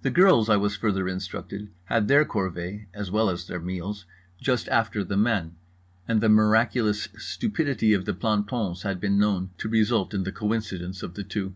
[0.00, 4.06] The girls, I was further instructed, had their corvée (as well as their meals)
[4.40, 5.56] just after the men;
[6.08, 11.02] and the miraculous stupidity of the plantons had been known to result in the coincidence
[11.02, 11.52] of the two.